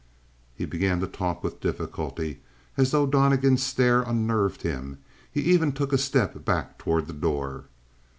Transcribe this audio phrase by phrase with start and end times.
[0.55, 2.39] He began to talk with difficulty,
[2.75, 4.97] as though Donnegan's stare unnerved him.
[5.31, 7.65] He even took a step back toward the door.